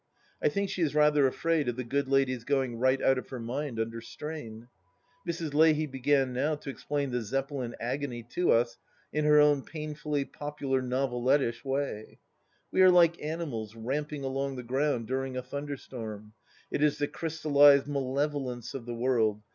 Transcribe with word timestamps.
I 0.41 0.49
think 0.49 0.71
she 0.71 0.81
is 0.81 0.95
rather 0.95 1.27
afraid 1.27 1.69
of 1.69 1.75
the 1.75 1.83
good 1.83 2.07
lady's 2.07 2.43
going 2.43 2.79
right 2.79 2.99
out 3.03 3.19
of 3.19 3.29
her 3.29 3.39
mind 3.39 3.79
under 3.79 4.01
strain.... 4.01 4.67
Mrs. 5.29 5.53
Leahy 5.53 5.85
began, 5.85 6.33
now, 6.33 6.55
to 6.55 6.71
explain 6.71 7.11
the 7.11 7.21
Zeppelin 7.21 7.75
agony 7.79 8.23
to 8.31 8.51
us 8.51 8.79
in 9.13 9.25
her 9.25 9.39
own 9.39 9.61
painfully, 9.61 10.25
popular 10.25 10.81
novelettish 10.81 11.63
way." 11.63 12.17
We 12.71 12.81
are 12.81 12.89
like 12.89 13.21
animals 13.21 13.75
ramping 13.75 14.23
along 14.23 14.55
the 14.55 14.63
ground 14.63 15.05
during 15.05 15.37
a 15.37 15.43
thunderstorm. 15.43 16.33
It 16.71 16.81
is 16.81 16.97
the 16.97 17.07
crystallized 17.07 17.85
malevolence 17.85 18.73
of 18.73 18.87
the 18.87 18.95
world. 18.95 19.43